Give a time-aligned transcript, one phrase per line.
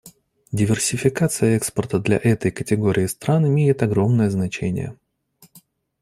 [0.51, 4.97] Диверсификация экспорта для этой категории стран имеет огромное значение.